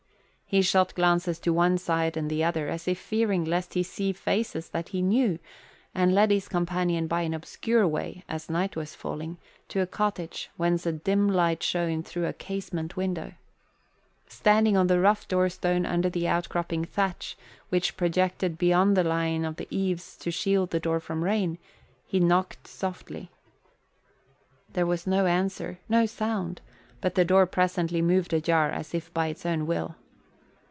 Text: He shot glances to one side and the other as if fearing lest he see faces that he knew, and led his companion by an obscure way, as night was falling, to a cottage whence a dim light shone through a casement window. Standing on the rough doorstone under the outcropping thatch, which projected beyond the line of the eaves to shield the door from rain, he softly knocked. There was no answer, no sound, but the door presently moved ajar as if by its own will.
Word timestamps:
He 0.53 0.61
shot 0.61 0.93
glances 0.95 1.39
to 1.39 1.53
one 1.53 1.77
side 1.77 2.17
and 2.17 2.29
the 2.29 2.43
other 2.43 2.67
as 2.67 2.85
if 2.85 2.99
fearing 2.99 3.45
lest 3.45 3.73
he 3.73 3.83
see 3.83 4.11
faces 4.11 4.67
that 4.71 4.89
he 4.89 5.01
knew, 5.01 5.39
and 5.95 6.13
led 6.13 6.29
his 6.29 6.49
companion 6.49 7.07
by 7.07 7.21
an 7.21 7.33
obscure 7.33 7.87
way, 7.87 8.25
as 8.27 8.49
night 8.49 8.75
was 8.75 8.93
falling, 8.93 9.37
to 9.69 9.79
a 9.79 9.87
cottage 9.87 10.49
whence 10.57 10.85
a 10.85 10.91
dim 10.91 11.29
light 11.29 11.63
shone 11.63 12.03
through 12.03 12.25
a 12.25 12.33
casement 12.33 12.97
window. 12.97 13.31
Standing 14.27 14.75
on 14.75 14.87
the 14.87 14.99
rough 14.99 15.25
doorstone 15.25 15.85
under 15.85 16.09
the 16.09 16.27
outcropping 16.27 16.83
thatch, 16.83 17.37
which 17.69 17.95
projected 17.95 18.57
beyond 18.57 18.97
the 18.97 19.05
line 19.05 19.45
of 19.45 19.55
the 19.55 19.69
eaves 19.69 20.17
to 20.17 20.31
shield 20.31 20.71
the 20.71 20.81
door 20.81 20.99
from 20.99 21.23
rain, 21.23 21.59
he 22.05 22.19
softly 22.65 23.19
knocked. 23.19 24.73
There 24.73 24.85
was 24.85 25.07
no 25.07 25.27
answer, 25.27 25.79
no 25.87 26.05
sound, 26.05 26.59
but 26.99 27.15
the 27.15 27.23
door 27.23 27.45
presently 27.45 28.01
moved 28.01 28.33
ajar 28.33 28.69
as 28.69 28.93
if 28.93 29.13
by 29.13 29.27
its 29.27 29.45
own 29.45 29.65
will. 29.65 29.95